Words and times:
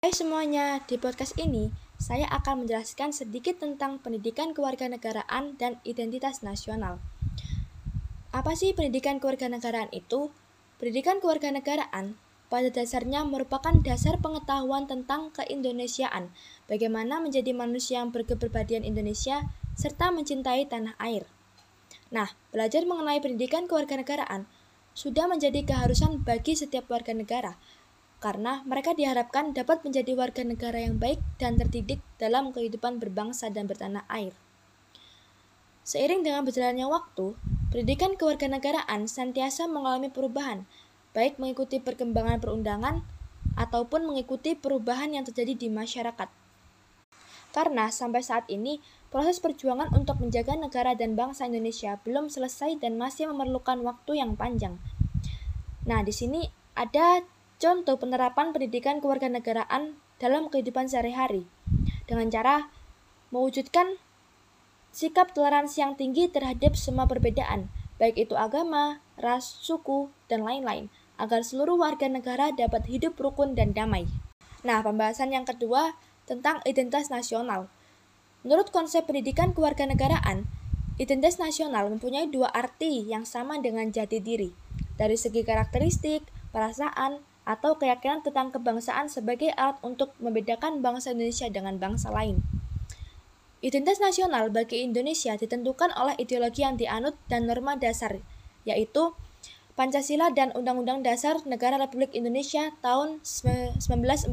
Hai 0.00 0.16
semuanya, 0.16 0.80
di 0.88 0.96
podcast 0.96 1.36
ini 1.36 1.76
saya 2.00 2.24
akan 2.32 2.64
menjelaskan 2.64 3.12
sedikit 3.12 3.60
tentang 3.60 4.00
pendidikan 4.00 4.56
kewarganegaraan 4.56 5.60
dan 5.60 5.76
identitas 5.84 6.40
nasional. 6.40 7.04
Apa 8.32 8.56
sih 8.56 8.72
pendidikan 8.72 9.20
kewarganegaraan 9.20 9.92
itu? 9.92 10.32
Pendidikan 10.80 11.20
kewarganegaraan 11.20 12.16
pada 12.48 12.68
dasarnya 12.72 13.28
merupakan 13.28 13.76
dasar 13.84 14.16
pengetahuan 14.24 14.88
tentang 14.88 15.36
keindonesiaan, 15.36 16.32
bagaimana 16.64 17.20
menjadi 17.20 17.52
manusia 17.52 18.00
yang 18.00 18.08
berkepribadian 18.08 18.88
Indonesia, 18.88 19.52
serta 19.76 20.08
mencintai 20.16 20.64
tanah 20.64 20.96
air. 20.96 21.28
Nah, 22.08 22.32
belajar 22.56 22.88
mengenai 22.88 23.20
pendidikan 23.20 23.68
kewarganegaraan 23.68 24.48
sudah 24.96 25.28
menjadi 25.28 25.60
keharusan 25.60 26.24
bagi 26.24 26.56
setiap 26.56 26.88
warga 26.88 27.12
negara, 27.12 27.60
karena 28.20 28.60
mereka 28.68 28.92
diharapkan 28.92 29.56
dapat 29.56 29.80
menjadi 29.80 30.12
warga 30.12 30.44
negara 30.44 30.76
yang 30.76 31.00
baik 31.00 31.18
dan 31.40 31.56
terdidik 31.56 32.04
dalam 32.20 32.52
kehidupan 32.52 33.00
berbangsa 33.00 33.48
dan 33.48 33.64
bertanah 33.64 34.04
air. 34.12 34.36
Seiring 35.88 36.20
dengan 36.20 36.44
berjalannya 36.44 36.84
waktu, 36.84 37.34
pendidikan 37.72 38.14
kewarganegaraan 38.20 39.08
senantiasa 39.08 39.66
mengalami 39.66 40.12
perubahan, 40.12 40.68
baik 41.16 41.40
mengikuti 41.40 41.80
perkembangan 41.80 42.38
perundangan 42.38 43.02
ataupun 43.56 44.04
mengikuti 44.04 44.52
perubahan 44.52 45.16
yang 45.16 45.24
terjadi 45.24 45.56
di 45.56 45.68
masyarakat. 45.72 46.28
Karena 47.50 47.90
sampai 47.90 48.22
saat 48.22 48.46
ini, 48.46 48.78
proses 49.10 49.42
perjuangan 49.42 49.90
untuk 49.96 50.22
menjaga 50.22 50.54
negara 50.54 50.94
dan 50.94 51.18
bangsa 51.18 51.50
Indonesia 51.50 51.98
belum 52.06 52.30
selesai 52.30 52.78
dan 52.78 52.94
masih 52.94 53.26
memerlukan 53.32 53.82
waktu 53.82 54.22
yang 54.22 54.38
panjang. 54.38 54.78
Nah, 55.88 56.06
di 56.06 56.14
sini 56.14 56.46
ada 56.78 57.26
contoh 57.60 58.00
penerapan 58.00 58.56
pendidikan 58.56 59.04
kewarganegaraan 59.04 60.00
dalam 60.16 60.48
kehidupan 60.48 60.88
sehari-hari 60.88 61.44
dengan 62.08 62.32
cara 62.32 62.72
mewujudkan 63.30 64.00
sikap 64.90 65.30
toleransi 65.36 65.84
yang 65.84 65.94
tinggi 65.94 66.26
terhadap 66.26 66.74
semua 66.74 67.06
perbedaan, 67.06 67.70
baik 68.00 68.26
itu 68.26 68.34
agama, 68.34 68.98
ras, 69.14 69.60
suku, 69.62 70.10
dan 70.26 70.42
lain-lain, 70.42 70.90
agar 71.14 71.46
seluruh 71.46 71.78
warga 71.78 72.10
negara 72.10 72.50
dapat 72.50 72.88
hidup 72.90 73.14
rukun 73.20 73.54
dan 73.54 73.70
damai. 73.70 74.10
Nah, 74.66 74.82
pembahasan 74.82 75.30
yang 75.30 75.46
kedua 75.46 75.94
tentang 76.26 76.58
identitas 76.66 77.12
nasional. 77.12 77.70
Menurut 78.42 78.74
konsep 78.74 79.06
pendidikan 79.06 79.54
kewarganegaraan, 79.54 80.48
identitas 80.98 81.38
nasional 81.38 81.86
mempunyai 81.92 82.26
dua 82.26 82.50
arti 82.50 83.06
yang 83.06 83.28
sama 83.28 83.62
dengan 83.62 83.92
jati 83.94 84.18
diri, 84.18 84.50
dari 84.98 85.14
segi 85.14 85.46
karakteristik, 85.46 86.26
perasaan, 86.50 87.22
atau 87.50 87.74
keyakinan 87.74 88.22
tentang 88.22 88.54
kebangsaan 88.54 89.10
sebagai 89.10 89.50
alat 89.58 89.74
untuk 89.82 90.14
membedakan 90.22 90.78
bangsa 90.78 91.10
Indonesia 91.10 91.50
dengan 91.50 91.82
bangsa 91.82 92.14
lain. 92.14 92.38
Identitas 93.58 93.98
nasional 93.98 94.54
bagi 94.54 94.86
Indonesia 94.86 95.34
ditentukan 95.34 95.90
oleh 95.98 96.14
ideologi 96.22 96.62
yang 96.62 96.78
dianut 96.78 97.18
dan 97.26 97.50
norma 97.50 97.74
dasar, 97.74 98.22
yaitu 98.62 99.10
Pancasila 99.74 100.30
dan 100.30 100.54
Undang-Undang 100.54 101.02
Dasar 101.02 101.42
Negara 101.42 101.74
Republik 101.80 102.14
Indonesia 102.14 102.70
tahun 102.84 103.18
1945 103.26 104.30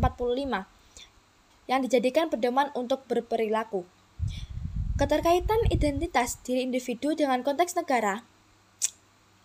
yang 1.67 1.79
dijadikan 1.83 2.31
pedoman 2.31 2.69
untuk 2.77 3.03
berperilaku. 3.09 3.83
Keterkaitan 4.97 5.71
identitas 5.73 6.39
diri 6.41 6.63
individu 6.65 7.13
dengan 7.13 7.43
konteks 7.43 7.75
negara 7.79 8.23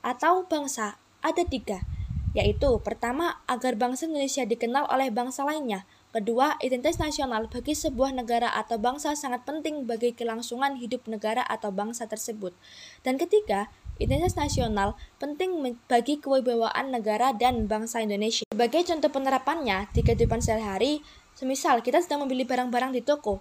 atau 0.02 0.42
bangsa 0.46 0.98
ada 1.22 1.46
tiga, 1.46 1.86
yaitu 2.32 2.80
pertama, 2.80 3.40
agar 3.48 3.76
bangsa 3.76 4.08
Indonesia 4.08 4.44
dikenal 4.44 4.88
oleh 4.88 5.08
bangsa 5.08 5.44
lainnya. 5.44 5.84
Kedua, 6.12 6.60
identitas 6.60 7.00
nasional 7.00 7.48
bagi 7.48 7.72
sebuah 7.72 8.12
negara 8.12 8.52
atau 8.52 8.76
bangsa 8.76 9.16
sangat 9.16 9.48
penting 9.48 9.88
bagi 9.88 10.12
kelangsungan 10.12 10.76
hidup 10.76 11.08
negara 11.08 11.40
atau 11.40 11.72
bangsa 11.72 12.04
tersebut. 12.04 12.52
Dan 13.00 13.16
ketiga, 13.16 13.72
identitas 13.96 14.36
nasional 14.36 15.00
penting 15.16 15.56
bagi 15.88 16.20
kewibawaan 16.20 16.92
negara 16.92 17.32
dan 17.32 17.64
bangsa 17.64 18.04
Indonesia. 18.04 18.44
Sebagai 18.52 18.84
contoh 18.84 19.08
penerapannya 19.08 19.88
di 19.96 20.04
kehidupan 20.04 20.44
sehari-hari, 20.44 21.00
Semisal 21.32 21.80
kita 21.80 22.04
sedang 22.04 22.22
membeli 22.22 22.44
barang-barang 22.44 22.92
di 22.92 23.00
toko, 23.00 23.40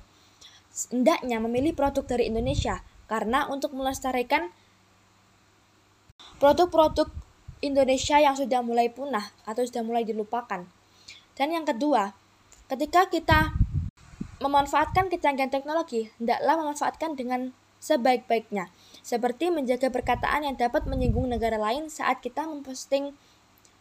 hendaknya 0.89 1.43
memilih 1.43 1.75
produk 1.75 2.07
dari 2.07 2.31
Indonesia 2.31 2.79
karena 3.11 3.51
untuk 3.51 3.75
melestarikan 3.75 4.47
produk-produk 6.39 7.11
Indonesia 7.61 8.17
yang 8.17 8.33
sudah 8.33 8.65
mulai 8.65 8.89
punah 8.89 9.31
atau 9.45 9.61
sudah 9.61 9.85
mulai 9.85 10.01
dilupakan. 10.01 10.65
Dan 11.37 11.47
yang 11.53 11.65
kedua, 11.65 12.13
ketika 12.67 13.07
kita 13.07 13.55
memanfaatkan 14.41 15.13
kecanggihan 15.13 15.53
teknologi, 15.53 16.09
hendaklah 16.17 16.57
memanfaatkan 16.57 17.13
dengan 17.13 17.53
sebaik-baiknya, 17.81 18.69
seperti 19.05 19.49
menjaga 19.53 19.89
perkataan 19.89 20.45
yang 20.45 20.57
dapat 20.57 20.85
menyinggung 20.85 21.29
negara 21.29 21.57
lain 21.57 21.89
saat 21.89 22.21
kita 22.21 22.45
memposting 22.45 23.13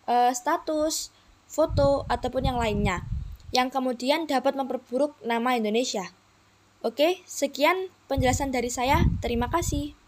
uh, 0.08 0.32
status, 0.32 1.12
foto, 1.48 2.04
ataupun 2.08 2.48
yang 2.48 2.60
lainnya 2.60 3.04
yang 3.50 3.68
kemudian 3.68 4.30
dapat 4.30 4.54
memperburuk 4.54 5.18
nama 5.26 5.58
Indonesia. 5.58 6.14
Oke, 6.80 7.20
sekian 7.26 7.92
penjelasan 8.08 8.54
dari 8.54 8.72
saya. 8.72 9.04
Terima 9.20 9.50
kasih. 9.52 9.99